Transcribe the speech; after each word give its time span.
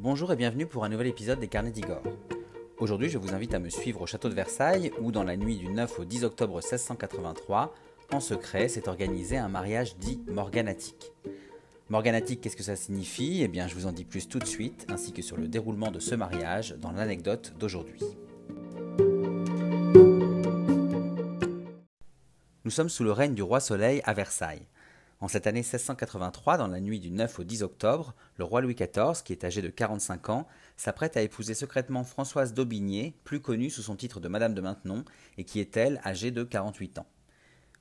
Bonjour 0.00 0.32
et 0.32 0.36
bienvenue 0.36 0.64
pour 0.64 0.84
un 0.84 0.88
nouvel 0.88 1.08
épisode 1.08 1.40
des 1.40 1.48
Carnets 1.48 1.72
d'Igor. 1.72 2.04
Aujourd'hui, 2.78 3.08
je 3.08 3.18
vous 3.18 3.34
invite 3.34 3.52
à 3.52 3.58
me 3.58 3.68
suivre 3.68 4.00
au 4.00 4.06
château 4.06 4.28
de 4.28 4.34
Versailles 4.34 4.92
où, 5.00 5.10
dans 5.10 5.24
la 5.24 5.36
nuit 5.36 5.56
du 5.56 5.68
9 5.68 5.98
au 5.98 6.04
10 6.04 6.22
octobre 6.22 6.54
1683, 6.58 7.74
en 8.12 8.20
secret, 8.20 8.68
s'est 8.68 8.88
organisé 8.88 9.38
un 9.38 9.48
mariage 9.48 9.96
dit 9.96 10.22
morganatique. 10.28 11.10
Morganatique, 11.88 12.40
qu'est-ce 12.40 12.56
que 12.56 12.62
ça 12.62 12.76
signifie? 12.76 13.40
Eh 13.42 13.48
bien, 13.48 13.66
je 13.66 13.74
vous 13.74 13.86
en 13.86 13.92
dis 13.92 14.04
plus 14.04 14.28
tout 14.28 14.38
de 14.38 14.46
suite, 14.46 14.86
ainsi 14.88 15.12
que 15.12 15.20
sur 15.20 15.36
le 15.36 15.48
déroulement 15.48 15.90
de 15.90 15.98
ce 15.98 16.14
mariage 16.14 16.76
dans 16.78 16.92
l'anecdote 16.92 17.54
d'aujourd'hui. 17.58 18.04
Nous 22.64 22.70
sommes 22.70 22.88
sous 22.88 23.02
le 23.02 23.10
règne 23.10 23.34
du 23.34 23.42
roi 23.42 23.58
Soleil 23.58 24.00
à 24.04 24.12
Versailles. 24.12 24.62
En 25.20 25.26
cette 25.26 25.48
année 25.48 25.62
1683, 25.62 26.58
dans 26.58 26.68
la 26.68 26.80
nuit 26.80 27.00
du 27.00 27.10
9 27.10 27.40
au 27.40 27.44
10 27.44 27.64
octobre, 27.64 28.14
le 28.36 28.44
roi 28.44 28.60
Louis 28.60 28.76
XIV, 28.76 29.24
qui 29.24 29.32
est 29.32 29.42
âgé 29.42 29.62
de 29.62 29.68
45 29.68 30.28
ans, 30.28 30.46
s'apprête 30.76 31.16
à 31.16 31.22
épouser 31.22 31.54
secrètement 31.54 32.04
Françoise 32.04 32.54
d'Aubigné, 32.54 33.16
plus 33.24 33.40
connue 33.40 33.68
sous 33.68 33.82
son 33.82 33.96
titre 33.96 34.20
de 34.20 34.28
Madame 34.28 34.54
de 34.54 34.60
Maintenon, 34.60 35.04
et 35.36 35.42
qui 35.42 35.58
est 35.58 35.76
elle 35.76 36.00
âgée 36.04 36.30
de 36.30 36.44
48 36.44 36.98
ans. 36.98 37.06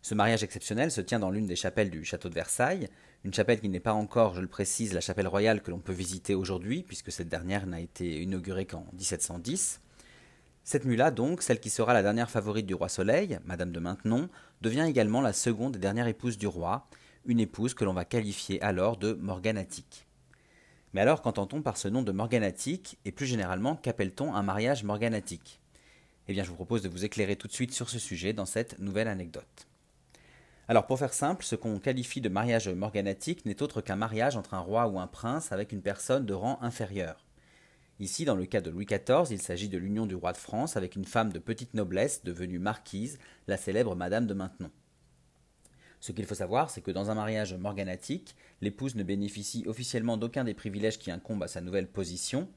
Ce 0.01 0.15
mariage 0.15 0.41
exceptionnel 0.41 0.89
se 0.89 1.01
tient 1.01 1.19
dans 1.19 1.29
l'une 1.29 1.45
des 1.45 1.55
chapelles 1.55 1.91
du 1.91 2.03
château 2.05 2.29
de 2.29 2.33
Versailles, 2.33 2.89
une 3.23 3.33
chapelle 3.33 3.59
qui 3.59 3.69
n'est 3.69 3.79
pas 3.79 3.93
encore, 3.93 4.33
je 4.33 4.41
le 4.41 4.47
précise, 4.47 4.95
la 4.95 5.01
chapelle 5.01 5.27
royale 5.27 5.61
que 5.61 5.69
l'on 5.69 5.79
peut 5.79 5.93
visiter 5.93 6.33
aujourd'hui, 6.33 6.81
puisque 6.81 7.11
cette 7.11 7.29
dernière 7.29 7.67
n'a 7.67 7.81
été 7.81 8.23
inaugurée 8.23 8.65
qu'en 8.65 8.87
1710. 8.93 9.79
Cette 10.63 10.85
nuit-là, 10.85 11.11
donc, 11.11 11.43
celle 11.43 11.59
qui 11.59 11.69
sera 11.69 11.93
la 11.93 12.01
dernière 12.01 12.31
favorite 12.31 12.65
du 12.65 12.73
roi 12.73 12.89
Soleil, 12.89 13.37
Madame 13.45 13.71
de 13.71 13.79
Maintenon, 13.79 14.27
devient 14.61 14.85
également 14.87 15.21
la 15.21 15.33
seconde 15.33 15.75
et 15.75 15.79
dernière 15.79 16.07
épouse 16.07 16.37
du 16.37 16.47
roi, 16.47 16.87
une 17.25 17.39
épouse 17.39 17.73
que 17.73 17.85
l'on 17.85 17.93
va 17.93 18.05
qualifier 18.05 18.61
alors 18.61 18.97
de 18.97 19.13
morganatique. 19.13 20.07
Mais 20.93 21.01
alors 21.01 21.21
qu'entend-on 21.21 21.61
par 21.61 21.77
ce 21.77 21.87
nom 21.87 22.01
de 22.01 22.11
morganatique 22.11 22.97
et 23.05 23.11
plus 23.11 23.25
généralement 23.25 23.75
qu'appelle-t-on 23.75 24.33
un 24.33 24.43
mariage 24.43 24.83
morganatique? 24.83 25.59
Eh 26.27 26.33
bien 26.33 26.43
je 26.43 26.49
vous 26.49 26.55
propose 26.55 26.81
de 26.81 26.89
vous 26.89 27.05
éclairer 27.05 27.35
tout 27.35 27.47
de 27.47 27.53
suite 27.53 27.73
sur 27.73 27.89
ce 27.89 27.99
sujet 27.99 28.33
dans 28.33 28.45
cette 28.45 28.79
nouvelle 28.79 29.07
anecdote. 29.07 29.67
Alors 30.67 30.85
pour 30.85 30.99
faire 30.99 31.13
simple, 31.13 31.45
ce 31.45 31.55
qu'on 31.55 31.79
qualifie 31.79 32.19
de 32.19 32.29
mariage 32.29 32.67
morganatique 32.67 33.45
n'est 33.45 33.61
autre 33.61 33.81
qu'un 33.81 33.95
mariage 33.95 34.35
entre 34.35 34.53
un 34.53 34.59
roi 34.59 34.87
ou 34.87 34.99
un 34.99 35.07
prince 35.07 35.51
avec 35.51 35.71
une 35.71 35.81
personne 35.81 36.25
de 36.25 36.33
rang 36.33 36.59
inférieur. 36.61 37.23
Ici, 37.99 38.25
dans 38.25 38.35
le 38.35 38.45
cas 38.45 38.61
de 38.61 38.69
Louis 38.69 38.85
XIV, 38.85 39.31
il 39.31 39.41
s'agit 39.41 39.69
de 39.69 39.77
l'union 39.77 40.05
du 40.05 40.13
roi 40.13 40.31
de 40.31 40.37
France 40.37 40.77
avec 40.77 40.95
une 40.95 41.05
femme 41.05 41.31
de 41.33 41.39
petite 41.39 41.73
noblesse 41.73 42.23
devenue 42.23 42.59
marquise, 42.59 43.17
la 43.47 43.57
célèbre 43.57 43.95
Madame 43.95 44.27
de 44.27 44.35
Maintenon. 44.35 44.69
Ce 45.99 46.11
qu'il 46.11 46.25
faut 46.25 46.35
savoir, 46.35 46.69
c'est 46.69 46.81
que 46.81 46.91
dans 46.91 47.09
un 47.09 47.15
mariage 47.15 47.53
morganatique, 47.55 48.35
l'épouse 48.61 48.95
ne 48.95 49.03
bénéficie 49.03 49.65
officiellement 49.67 50.17
d'aucun 50.17 50.43
des 50.43 50.53
privilèges 50.53 50.99
qui 50.99 51.11
incombent 51.11 51.43
à 51.43 51.47
sa 51.47 51.61
nouvelle 51.61 51.87
position. 51.87 52.47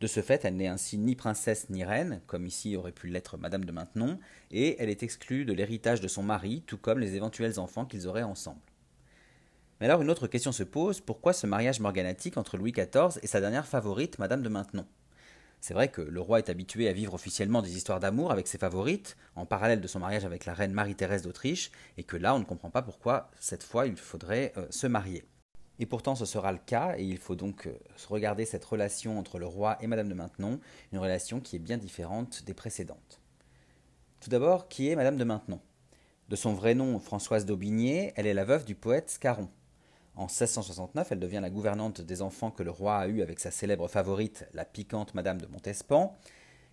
De 0.00 0.06
ce 0.06 0.22
fait, 0.22 0.44
elle 0.44 0.56
n'est 0.56 0.68
ainsi 0.68 0.96
ni 0.96 1.14
princesse 1.16 1.70
ni 1.70 1.84
reine, 1.84 2.20
comme 2.26 2.46
ici 2.46 2.76
aurait 2.76 2.92
pu 2.92 3.08
l'être 3.08 3.36
Madame 3.36 3.64
de 3.64 3.72
Maintenon, 3.72 4.18
et 4.50 4.80
elle 4.80 4.90
est 4.90 5.02
exclue 5.02 5.44
de 5.44 5.52
l'héritage 5.52 6.00
de 6.00 6.08
son 6.08 6.22
mari, 6.22 6.62
tout 6.66 6.78
comme 6.78 7.00
les 7.00 7.16
éventuels 7.16 7.58
enfants 7.58 7.84
qu'ils 7.84 8.06
auraient 8.06 8.22
ensemble. 8.22 8.60
Mais 9.80 9.86
alors 9.86 10.02
une 10.02 10.10
autre 10.10 10.26
question 10.26 10.52
se 10.52 10.62
pose, 10.62 11.00
pourquoi 11.00 11.32
ce 11.32 11.46
mariage 11.46 11.80
morganatique 11.80 12.36
entre 12.36 12.56
Louis 12.56 12.72
XIV 12.72 13.18
et 13.22 13.26
sa 13.26 13.40
dernière 13.40 13.66
favorite, 13.66 14.18
Madame 14.18 14.42
de 14.42 14.48
Maintenon? 14.48 14.86
C'est 15.60 15.74
vrai 15.74 15.88
que 15.88 16.00
le 16.00 16.20
roi 16.20 16.38
est 16.38 16.50
habitué 16.50 16.88
à 16.88 16.92
vivre 16.92 17.14
officiellement 17.14 17.62
des 17.62 17.76
histoires 17.76 18.00
d'amour 18.00 18.30
avec 18.30 18.46
ses 18.46 18.58
favorites, 18.58 19.16
en 19.34 19.46
parallèle 19.46 19.80
de 19.80 19.88
son 19.88 19.98
mariage 19.98 20.24
avec 20.24 20.44
la 20.44 20.54
reine 20.54 20.72
Marie-Thérèse 20.72 21.22
d'Autriche, 21.22 21.70
et 21.96 22.04
que 22.04 22.16
là 22.16 22.34
on 22.34 22.38
ne 22.38 22.44
comprend 22.44 22.70
pas 22.70 22.82
pourquoi 22.82 23.30
cette 23.40 23.64
fois 23.64 23.86
il 23.86 23.96
faudrait 23.96 24.52
euh, 24.56 24.66
se 24.70 24.86
marier. 24.86 25.24
Et 25.80 25.86
pourtant 25.86 26.14
ce 26.14 26.26
sera 26.26 26.52
le 26.52 26.58
cas, 26.58 26.94
et 26.96 27.04
il 27.04 27.18
faut 27.18 27.36
donc 27.36 27.66
euh, 27.66 27.78
regarder 28.08 28.44
cette 28.44 28.64
relation 28.64 29.18
entre 29.18 29.38
le 29.38 29.46
roi 29.46 29.78
et 29.80 29.86
Madame 29.86 30.08
de 30.08 30.14
Maintenon, 30.14 30.60
une 30.92 30.98
relation 30.98 31.40
qui 31.40 31.56
est 31.56 31.60
bien 31.60 31.78
différente 31.78 32.44
des 32.44 32.54
précédentes. 32.54 33.20
Tout 34.20 34.30
d'abord, 34.30 34.68
qui 34.68 34.88
est 34.88 34.96
Madame 34.96 35.16
de 35.16 35.24
Maintenon? 35.24 35.60
De 36.28 36.36
son 36.36 36.52
vrai 36.52 36.74
nom 36.74 36.98
Françoise 36.98 37.46
d'Aubigné, 37.46 38.12
elle 38.16 38.26
est 38.26 38.34
la 38.34 38.44
veuve 38.44 38.64
du 38.64 38.74
poète 38.74 39.10
Scarron. 39.10 39.48
En 40.18 40.24
1669, 40.24 41.12
elle 41.12 41.20
devient 41.20 41.38
la 41.40 41.48
gouvernante 41.48 42.00
des 42.00 42.22
enfants 42.22 42.50
que 42.50 42.64
le 42.64 42.72
roi 42.72 42.96
a 42.96 43.06
eus 43.06 43.22
avec 43.22 43.38
sa 43.38 43.52
célèbre 43.52 43.86
favorite, 43.86 44.48
la 44.52 44.64
piquante 44.64 45.14
Madame 45.14 45.40
de 45.40 45.46
Montespan. 45.46 46.18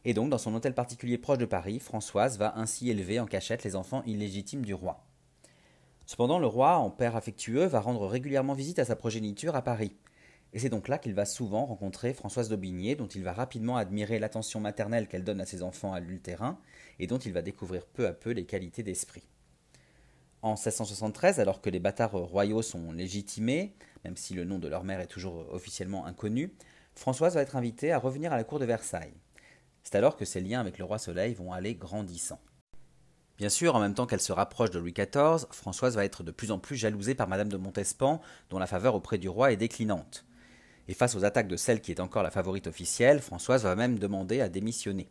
Et 0.03 0.15
donc, 0.15 0.31
dans 0.31 0.39
son 0.39 0.55
hôtel 0.55 0.73
particulier 0.73 1.19
proche 1.19 1.37
de 1.37 1.45
Paris, 1.45 1.77
Françoise 1.79 2.39
va 2.39 2.57
ainsi 2.57 2.89
élever 2.89 3.19
en 3.19 3.27
cachette 3.27 3.63
les 3.63 3.75
enfants 3.75 4.01
illégitimes 4.07 4.65
du 4.65 4.73
roi. 4.73 5.05
Cependant, 6.07 6.39
le 6.39 6.47
roi, 6.47 6.77
en 6.77 6.89
père 6.89 7.15
affectueux, 7.15 7.65
va 7.65 7.81
rendre 7.81 8.07
régulièrement 8.07 8.55
visite 8.55 8.79
à 8.79 8.85
sa 8.85 8.95
progéniture 8.95 9.55
à 9.55 9.61
Paris. 9.61 9.95
Et 10.53 10.57
c'est 10.57 10.69
donc 10.69 10.87
là 10.87 10.97
qu'il 10.97 11.13
va 11.13 11.25
souvent 11.25 11.67
rencontrer 11.67 12.15
Françoise 12.15 12.49
d'Aubigné, 12.49 12.95
dont 12.95 13.05
il 13.05 13.21
va 13.21 13.33
rapidement 13.33 13.77
admirer 13.77 14.17
l'attention 14.17 14.59
maternelle 14.59 15.07
qu'elle 15.07 15.23
donne 15.23 15.41
à 15.41 15.45
ses 15.45 15.61
enfants 15.61 15.93
à 15.93 15.99
l'ultérin, 15.99 16.57
et 16.97 17.05
dont 17.05 17.19
il 17.19 17.31
va 17.31 17.43
découvrir 17.43 17.85
peu 17.85 18.07
à 18.07 18.13
peu 18.13 18.31
les 18.31 18.47
qualités 18.47 18.81
d'esprit. 18.81 19.27
En 20.45 20.51
1673, 20.51 21.39
alors 21.39 21.59
que 21.59 21.71
les 21.71 21.79
bâtards 21.79 22.11
royaux 22.11 22.61
sont 22.61 22.91
légitimés, 22.91 23.73
même 24.03 24.15
si 24.15 24.35
le 24.35 24.43
nom 24.43 24.59
de 24.59 24.67
leur 24.67 24.83
mère 24.83 24.99
est 24.99 25.07
toujours 25.07 25.51
officiellement 25.51 26.05
inconnu, 26.05 26.53
Françoise 26.93 27.33
va 27.33 27.41
être 27.41 27.55
invitée 27.55 27.91
à 27.91 27.97
revenir 27.97 28.31
à 28.31 28.37
la 28.37 28.43
cour 28.43 28.59
de 28.59 28.65
Versailles. 28.65 29.15
C'est 29.81 29.95
alors 29.95 30.15
que 30.15 30.23
ses 30.23 30.41
liens 30.41 30.59
avec 30.59 30.77
le 30.77 30.85
roi 30.85 30.99
Soleil 30.99 31.33
vont 31.33 31.51
aller 31.51 31.73
grandissant. 31.73 32.39
Bien 33.39 33.49
sûr, 33.49 33.75
en 33.75 33.79
même 33.79 33.95
temps 33.95 34.05
qu'elle 34.05 34.21
se 34.21 34.33
rapproche 34.33 34.69
de 34.69 34.77
Louis 34.77 34.93
XIV, 34.93 35.47
Françoise 35.49 35.95
va 35.95 36.05
être 36.05 36.21
de 36.21 36.29
plus 36.29 36.51
en 36.51 36.59
plus 36.59 36.75
jalousée 36.75 37.15
par 37.15 37.27
Madame 37.27 37.49
de 37.49 37.57
Montespan, 37.57 38.21
dont 38.51 38.59
la 38.59 38.67
faveur 38.67 38.93
auprès 38.93 39.17
du 39.17 39.27
roi 39.27 39.51
est 39.51 39.57
déclinante. 39.57 40.27
Et 40.87 40.93
face 40.93 41.15
aux 41.15 41.25
attaques 41.25 41.47
de 41.47 41.57
celle 41.57 41.81
qui 41.81 41.89
est 41.89 41.99
encore 41.99 42.21
la 42.21 42.29
favorite 42.29 42.67
officielle, 42.67 43.19
Françoise 43.19 43.63
va 43.63 43.75
même 43.75 43.97
demander 43.97 44.41
à 44.41 44.49
démissionner. 44.49 45.09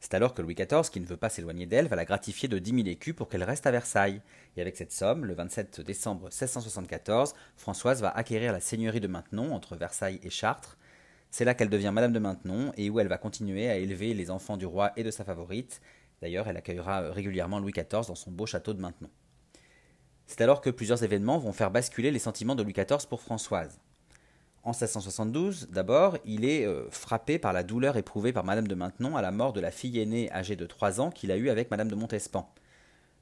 C'est 0.00 0.14
alors 0.14 0.32
que 0.32 0.40
Louis 0.40 0.54
XIV, 0.54 0.88
qui 0.90 0.98
ne 0.98 1.06
veut 1.06 1.18
pas 1.18 1.28
s'éloigner 1.28 1.66
d'elle, 1.66 1.86
va 1.86 1.94
la 1.94 2.06
gratifier 2.06 2.48
de 2.48 2.58
10 2.58 2.70
000 2.70 2.88
écus 2.88 3.14
pour 3.14 3.28
qu'elle 3.28 3.44
reste 3.44 3.66
à 3.66 3.70
Versailles. 3.70 4.22
Et 4.56 4.62
avec 4.62 4.76
cette 4.76 4.92
somme, 4.92 5.26
le 5.26 5.34
27 5.34 5.82
décembre 5.82 6.24
1674, 6.24 7.34
Françoise 7.56 8.00
va 8.00 8.08
acquérir 8.08 8.52
la 8.52 8.60
seigneurie 8.60 9.00
de 9.00 9.08
Maintenon 9.08 9.52
entre 9.52 9.76
Versailles 9.76 10.18
et 10.22 10.30
Chartres. 10.30 10.78
C'est 11.30 11.44
là 11.44 11.52
qu'elle 11.54 11.68
devient 11.68 11.92
Madame 11.92 12.14
de 12.14 12.18
Maintenon 12.18 12.72
et 12.78 12.88
où 12.88 12.98
elle 12.98 13.08
va 13.08 13.18
continuer 13.18 13.68
à 13.68 13.76
élever 13.76 14.14
les 14.14 14.30
enfants 14.30 14.56
du 14.56 14.64
roi 14.64 14.92
et 14.96 15.04
de 15.04 15.10
sa 15.10 15.22
favorite. 15.22 15.82
D'ailleurs, 16.22 16.48
elle 16.48 16.56
accueillera 16.56 17.12
régulièrement 17.12 17.60
Louis 17.60 17.72
XIV 17.72 18.06
dans 18.08 18.14
son 18.14 18.30
beau 18.30 18.46
château 18.46 18.72
de 18.72 18.80
Maintenon. 18.80 19.10
C'est 20.26 20.40
alors 20.40 20.62
que 20.62 20.70
plusieurs 20.70 21.04
événements 21.04 21.38
vont 21.38 21.52
faire 21.52 21.70
basculer 21.70 22.10
les 22.10 22.18
sentiments 22.18 22.54
de 22.54 22.62
Louis 22.62 22.72
XIV 22.72 23.06
pour 23.08 23.20
Françoise. 23.20 23.80
En 24.62 24.72
1672, 24.72 25.68
d'abord, 25.70 26.18
il 26.26 26.44
est 26.44 26.66
euh, 26.66 26.84
frappé 26.90 27.38
par 27.38 27.54
la 27.54 27.62
douleur 27.62 27.96
éprouvée 27.96 28.32
par 28.32 28.44
Madame 28.44 28.68
de 28.68 28.74
Maintenon 28.74 29.16
à 29.16 29.22
la 29.22 29.30
mort 29.30 29.54
de 29.54 29.60
la 29.60 29.70
fille 29.70 29.98
aînée 29.98 30.30
âgée 30.32 30.54
de 30.54 30.66
3 30.66 31.00
ans 31.00 31.10
qu'il 31.10 31.32
a 31.32 31.38
eue 31.38 31.48
avec 31.48 31.70
Madame 31.70 31.88
de 31.88 31.94
Montespan. 31.94 32.52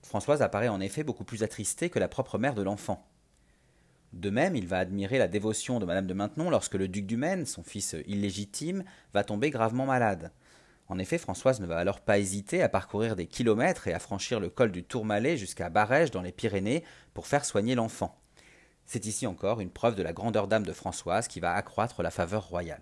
Françoise 0.03 0.43
apparaît 0.43 0.69
en 0.69 0.81
effet 0.81 1.05
beaucoup 1.05 1.23
plus 1.23 1.45
attristée 1.45 1.91
que 1.91 2.01
la 2.01 2.09
propre 2.09 2.39
mère 2.39 2.57
de 2.57 2.63
l'enfant. 2.63 3.07
De 4.13 4.31
même, 4.31 4.57
il 4.57 4.67
va 4.67 4.79
admirer 4.79 5.19
la 5.19 5.29
dévotion 5.29 5.79
de 5.79 5.85
Madame 5.85 6.09
de 6.09 6.15
Maintenon 6.15 6.51
lorsque 6.51 6.75
le 6.75 6.89
duc 6.89 7.07
du 7.07 7.17
Maine, 7.17 7.47
son 7.47 7.63
fils 7.63 7.95
illégitime, 8.07 8.83
va 9.15 9.23
tomber 9.23 9.51
gravement 9.51 9.87
malade. 9.87 10.33
En 10.89 10.99
effet, 10.99 11.19
Françoise 11.19 11.61
ne 11.61 11.67
va 11.67 11.77
alors 11.77 12.01
pas 12.01 12.19
hésiter 12.19 12.63
à 12.63 12.69
parcourir 12.69 13.15
des 13.15 13.27
kilomètres 13.27 13.87
et 13.87 13.93
à 13.93 14.01
franchir 14.01 14.41
le 14.41 14.49
col 14.49 14.73
du 14.73 14.83
Tourmalet 14.83 15.37
jusqu'à 15.37 15.69
Barège 15.69 16.11
dans 16.11 16.23
les 16.23 16.33
Pyrénées 16.33 16.83
pour 17.15 17.29
faire 17.29 17.45
soigner 17.45 17.77
l'enfant. 17.77 18.19
C'est 18.91 19.05
ici 19.05 19.27
encore 19.27 19.61
une 19.61 19.69
preuve 19.69 19.97
de 19.97 20.03
la 20.03 20.15
grandeur 20.15 20.49
d'âme 20.49 20.65
de 20.65 20.73
Françoise 20.73 21.29
qui 21.29 21.41
va 21.41 21.53
accroître 21.53 22.03
la 22.03 22.11
faveur 22.11 22.49
royale. 22.49 22.81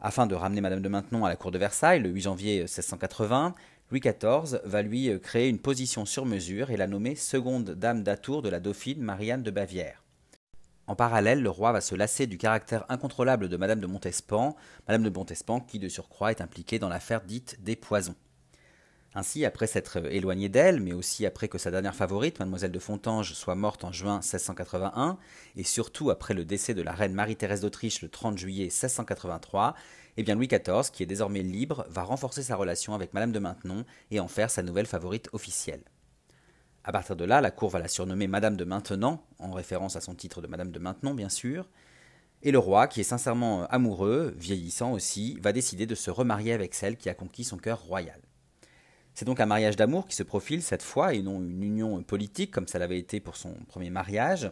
Afin 0.00 0.26
de 0.26 0.34
ramener 0.34 0.62
Madame 0.62 0.80
de 0.80 0.88
Maintenon 0.88 1.26
à 1.26 1.28
la 1.28 1.36
cour 1.36 1.50
de 1.50 1.58
Versailles 1.58 2.00
le 2.00 2.08
8 2.08 2.22
janvier 2.22 2.58
1680, 2.60 3.54
Louis 3.90 4.00
XIV 4.00 4.62
va 4.64 4.80
lui 4.80 5.10
euh, 5.10 5.18
créer 5.18 5.50
une 5.50 5.58
position 5.58 6.06
sur 6.06 6.24
mesure 6.24 6.70
et 6.70 6.78
la 6.78 6.86
nommer 6.86 7.16
seconde 7.16 7.72
dame 7.72 8.02
d'atour 8.02 8.40
de 8.40 8.48
la 8.48 8.60
dauphine 8.60 9.02
Marianne 9.02 9.42
de 9.42 9.50
Bavière. 9.50 10.02
En 10.86 10.96
parallèle, 10.96 11.42
le 11.42 11.50
roi 11.50 11.72
va 11.72 11.82
se 11.82 11.94
lasser 11.94 12.26
du 12.26 12.38
caractère 12.38 12.86
incontrôlable 12.88 13.50
de 13.50 13.56
Madame 13.58 13.80
de 13.80 13.86
Montespan, 13.86 14.56
Madame 14.88 15.02
de 15.02 15.10
Montespan 15.10 15.60
qui 15.60 15.80
de 15.80 15.90
surcroît 15.90 16.30
est 16.30 16.40
impliquée 16.40 16.78
dans 16.78 16.88
l'affaire 16.88 17.20
dite 17.20 17.62
des 17.62 17.76
poisons. 17.76 18.16
Ainsi, 19.14 19.44
après 19.44 19.66
s'être 19.66 19.98
éloigné 20.10 20.48
d'elle, 20.48 20.80
mais 20.80 20.94
aussi 20.94 21.26
après 21.26 21.48
que 21.48 21.58
sa 21.58 21.70
dernière 21.70 21.94
favorite, 21.94 22.38
mademoiselle 22.38 22.72
de 22.72 22.78
Fontanges, 22.78 23.34
soit 23.34 23.54
morte 23.54 23.84
en 23.84 23.92
juin 23.92 24.20
1681, 24.20 25.18
et 25.56 25.64
surtout 25.64 26.10
après 26.10 26.32
le 26.32 26.46
décès 26.46 26.72
de 26.72 26.80
la 26.80 26.92
reine 26.92 27.12
Marie-Thérèse 27.12 27.60
d'Autriche 27.60 28.00
le 28.00 28.08
30 28.08 28.38
juillet 28.38 28.64
1683, 28.64 29.74
eh 30.16 30.22
bien 30.22 30.34
Louis 30.34 30.48
XIV, 30.48 30.90
qui 30.90 31.02
est 31.02 31.06
désormais 31.06 31.42
libre, 31.42 31.84
va 31.90 32.02
renforcer 32.02 32.42
sa 32.42 32.56
relation 32.56 32.94
avec 32.94 33.12
Madame 33.12 33.32
de 33.32 33.38
Maintenon 33.38 33.84
et 34.10 34.18
en 34.18 34.28
faire 34.28 34.50
sa 34.50 34.62
nouvelle 34.62 34.86
favorite 34.86 35.28
officielle. 35.32 35.82
À 36.84 36.90
partir 36.90 37.14
de 37.14 37.24
là, 37.24 37.42
la 37.42 37.50
cour 37.50 37.68
va 37.68 37.78
la 37.78 37.88
surnommer 37.88 38.26
Madame 38.26 38.56
de 38.56 38.64
Maintenant, 38.64 39.24
en 39.38 39.52
référence 39.52 39.94
à 39.94 40.00
son 40.00 40.14
titre 40.14 40.40
de 40.40 40.46
Madame 40.46 40.70
de 40.70 40.78
Maintenon, 40.78 41.14
bien 41.14 41.28
sûr. 41.28 41.68
Et 42.42 42.50
le 42.50 42.58
roi, 42.58 42.88
qui 42.88 43.00
est 43.00 43.04
sincèrement 43.04 43.66
amoureux, 43.66 44.34
vieillissant 44.38 44.92
aussi, 44.92 45.38
va 45.40 45.52
décider 45.52 45.86
de 45.86 45.94
se 45.94 46.10
remarier 46.10 46.54
avec 46.54 46.74
celle 46.74 46.96
qui 46.96 47.10
a 47.10 47.14
conquis 47.14 47.44
son 47.44 47.58
cœur 47.58 47.82
royal. 47.82 48.20
C'est 49.14 49.24
donc 49.24 49.40
un 49.40 49.46
mariage 49.46 49.76
d'amour 49.76 50.06
qui 50.06 50.16
se 50.16 50.22
profile 50.22 50.62
cette 50.62 50.82
fois 50.82 51.14
et 51.14 51.22
non 51.22 51.42
une 51.42 51.62
union 51.62 52.02
politique 52.02 52.50
comme 52.50 52.68
ça 52.68 52.78
l'avait 52.78 52.98
été 52.98 53.20
pour 53.20 53.36
son 53.36 53.54
premier 53.68 53.90
mariage. 53.90 54.50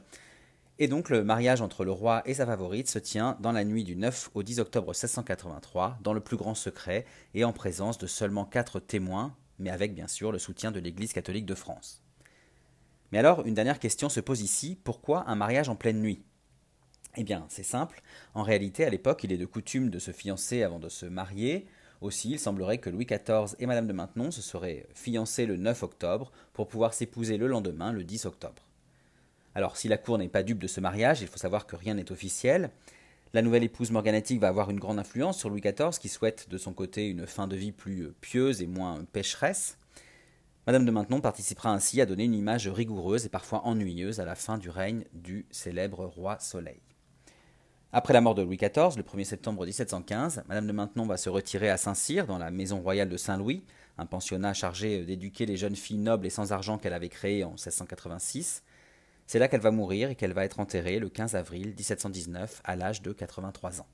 Et 0.78 0.88
donc 0.88 1.10
le 1.10 1.24
mariage 1.24 1.60
entre 1.60 1.84
le 1.84 1.92
roi 1.92 2.22
et 2.24 2.34
sa 2.34 2.46
favorite 2.46 2.88
se 2.88 2.98
tient 2.98 3.36
dans 3.40 3.52
la 3.52 3.64
nuit 3.64 3.84
du 3.84 3.96
9 3.96 4.30
au 4.34 4.42
10 4.42 4.60
octobre 4.60 4.88
1683, 4.88 5.98
dans 6.02 6.14
le 6.14 6.20
plus 6.20 6.36
grand 6.36 6.54
secret 6.54 7.04
et 7.34 7.44
en 7.44 7.52
présence 7.52 7.98
de 7.98 8.06
seulement 8.06 8.44
quatre 8.44 8.80
témoins, 8.80 9.36
mais 9.58 9.70
avec 9.70 9.94
bien 9.94 10.08
sûr 10.08 10.32
le 10.32 10.38
soutien 10.38 10.72
de 10.72 10.80
l'Église 10.80 11.12
catholique 11.12 11.46
de 11.46 11.54
France. 11.54 12.02
Mais 13.12 13.18
alors, 13.18 13.44
une 13.44 13.54
dernière 13.54 13.78
question 13.78 14.08
se 14.08 14.20
pose 14.20 14.40
ici, 14.40 14.78
pourquoi 14.82 15.28
un 15.28 15.34
mariage 15.34 15.68
en 15.68 15.76
pleine 15.76 16.00
nuit? 16.00 16.22
Eh 17.16 17.24
bien, 17.24 17.44
c'est 17.48 17.64
simple, 17.64 18.02
en 18.34 18.42
réalité, 18.42 18.84
à 18.84 18.90
l'époque, 18.90 19.24
il 19.24 19.32
est 19.32 19.36
de 19.36 19.46
coutume 19.46 19.90
de 19.90 19.98
se 19.98 20.12
fiancer 20.12 20.62
avant 20.62 20.78
de 20.78 20.88
se 20.88 21.06
marier, 21.06 21.66
aussi, 22.00 22.30
il 22.30 22.38
semblerait 22.38 22.78
que 22.78 22.90
Louis 22.90 23.06
XIV 23.06 23.56
et 23.58 23.66
Madame 23.66 23.86
de 23.86 23.92
Maintenon 23.92 24.30
se 24.30 24.40
seraient 24.40 24.86
fiancés 24.94 25.46
le 25.46 25.56
9 25.56 25.82
octobre 25.82 26.32
pour 26.52 26.68
pouvoir 26.68 26.94
s'épouser 26.94 27.36
le 27.36 27.46
lendemain, 27.46 27.92
le 27.92 28.04
10 28.04 28.26
octobre. 28.26 28.62
Alors, 29.54 29.76
si 29.76 29.88
la 29.88 29.98
cour 29.98 30.16
n'est 30.16 30.28
pas 30.28 30.42
dupe 30.42 30.60
de 30.60 30.66
ce 30.66 30.80
mariage, 30.80 31.20
il 31.20 31.26
faut 31.26 31.38
savoir 31.38 31.66
que 31.66 31.76
rien 31.76 31.94
n'est 31.94 32.12
officiel. 32.12 32.70
La 33.32 33.42
nouvelle 33.42 33.64
épouse 33.64 33.90
morganatique 33.90 34.40
va 34.40 34.48
avoir 34.48 34.70
une 34.70 34.80
grande 34.80 34.98
influence 34.98 35.38
sur 35.38 35.50
Louis 35.50 35.60
XIV, 35.60 35.98
qui 36.00 36.08
souhaite 36.08 36.48
de 36.48 36.58
son 36.58 36.72
côté 36.72 37.08
une 37.08 37.26
fin 37.26 37.46
de 37.46 37.56
vie 37.56 37.72
plus 37.72 38.12
pieuse 38.20 38.62
et 38.62 38.66
moins 38.66 39.04
pécheresse. 39.12 39.76
Madame 40.66 40.84
de 40.84 40.90
Maintenon 40.90 41.20
participera 41.20 41.72
ainsi 41.72 42.00
à 42.00 42.06
donner 42.06 42.24
une 42.24 42.34
image 42.34 42.68
rigoureuse 42.68 43.26
et 43.26 43.30
parfois 43.30 43.66
ennuyeuse 43.66 44.20
à 44.20 44.24
la 44.24 44.34
fin 44.34 44.58
du 44.58 44.70
règne 44.70 45.04
du 45.12 45.46
célèbre 45.50 46.04
roi 46.04 46.38
Soleil. 46.38 46.80
Après 47.92 48.12
la 48.12 48.20
mort 48.20 48.36
de 48.36 48.42
Louis 48.42 48.56
XIV, 48.56 48.96
le 48.96 49.02
1er 49.02 49.24
septembre 49.24 49.66
1715, 49.66 50.44
Madame 50.46 50.68
de 50.68 50.72
Maintenon 50.72 51.06
va 51.06 51.16
se 51.16 51.28
retirer 51.28 51.68
à 51.70 51.76
Saint-Cyr, 51.76 52.24
dans 52.24 52.38
la 52.38 52.52
maison 52.52 52.80
royale 52.80 53.08
de 53.08 53.16
Saint-Louis, 53.16 53.64
un 53.98 54.06
pensionnat 54.06 54.54
chargé 54.54 55.04
d'éduquer 55.04 55.44
les 55.44 55.56
jeunes 55.56 55.74
filles 55.74 55.98
nobles 55.98 56.24
et 56.24 56.30
sans 56.30 56.52
argent 56.52 56.78
qu'elle 56.78 56.92
avait 56.92 57.08
créé 57.08 57.42
en 57.42 57.50
1686. 57.50 58.62
C'est 59.26 59.40
là 59.40 59.48
qu'elle 59.48 59.60
va 59.60 59.72
mourir 59.72 60.08
et 60.08 60.14
qu'elle 60.14 60.32
va 60.32 60.44
être 60.44 60.60
enterrée 60.60 61.00
le 61.00 61.08
15 61.08 61.34
avril 61.34 61.74
1719 61.76 62.60
à 62.62 62.76
l'âge 62.76 63.02
de 63.02 63.12
83 63.12 63.80
ans. 63.80 63.86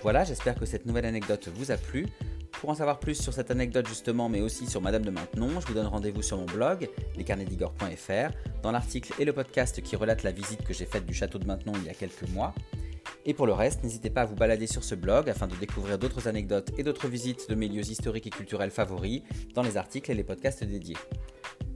Voilà, 0.00 0.24
j'espère 0.24 0.54
que 0.54 0.64
cette 0.64 0.86
nouvelle 0.86 1.04
anecdote 1.04 1.48
vous 1.48 1.70
a 1.70 1.76
plu. 1.76 2.06
Pour 2.66 2.72
en 2.72 2.78
savoir 2.78 2.98
plus 2.98 3.14
sur 3.14 3.32
cette 3.32 3.52
anecdote 3.52 3.86
justement, 3.86 4.28
mais 4.28 4.40
aussi 4.40 4.66
sur 4.66 4.80
Madame 4.80 5.04
de 5.04 5.10
Maintenon, 5.12 5.60
je 5.60 5.68
vous 5.68 5.74
donne 5.74 5.86
rendez-vous 5.86 6.20
sur 6.20 6.36
mon 6.36 6.46
blog, 6.46 6.88
lescarnetsdigor.fr, 7.16 8.34
dans 8.64 8.72
l'article 8.72 9.12
et 9.20 9.24
le 9.24 9.32
podcast 9.32 9.80
qui 9.80 9.94
relate 9.94 10.24
la 10.24 10.32
visite 10.32 10.64
que 10.64 10.74
j'ai 10.74 10.84
faite 10.84 11.06
du 11.06 11.14
château 11.14 11.38
de 11.38 11.46
Maintenon 11.46 11.74
il 11.76 11.84
y 11.84 11.90
a 11.90 11.94
quelques 11.94 12.28
mois. 12.30 12.52
Et 13.24 13.34
pour 13.34 13.46
le 13.46 13.52
reste, 13.52 13.84
n'hésitez 13.84 14.10
pas 14.10 14.22
à 14.22 14.24
vous 14.24 14.34
balader 14.34 14.66
sur 14.66 14.82
ce 14.82 14.96
blog 14.96 15.30
afin 15.30 15.46
de 15.46 15.54
découvrir 15.54 15.96
d'autres 15.96 16.26
anecdotes 16.26 16.72
et 16.76 16.82
d'autres 16.82 17.06
visites 17.06 17.48
de 17.48 17.54
mes 17.54 17.68
lieux 17.68 17.88
historiques 17.88 18.26
et 18.26 18.30
culturels 18.30 18.72
favoris 18.72 19.22
dans 19.54 19.62
les 19.62 19.76
articles 19.76 20.10
et 20.10 20.14
les 20.14 20.24
podcasts 20.24 20.64
dédiés. 20.64 20.96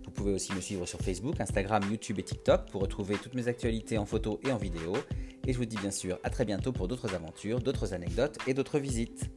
Vous 0.07 0.11
pouvez 0.11 0.33
aussi 0.33 0.53
me 0.55 0.61
suivre 0.61 0.87
sur 0.87 0.99
Facebook, 0.99 1.41
Instagram, 1.41 1.85
YouTube 1.89 2.19
et 2.19 2.25
TikTok 2.25 2.69
pour 2.69 2.83
retrouver 2.83 3.15
toutes 3.15 3.35
mes 3.35 3.47
actualités 3.47 3.97
en 3.97 4.07
photo 4.07 4.41
et 4.45 4.51
en 4.51 4.57
vidéo. 4.57 4.97
Et 5.47 5.53
je 5.53 5.59
vous 5.59 5.67
dis 5.67 5.77
bien 5.77 5.93
sûr 5.93 6.19
à 6.25 6.31
très 6.31 6.45
bientôt 6.45 6.73
pour 6.73 6.89
d'autres 6.89 7.15
aventures, 7.15 7.61
d'autres 7.61 7.95
anecdotes 7.95 8.39
et 8.49 8.55
d'autres 8.55 8.81
visites. 8.81 9.31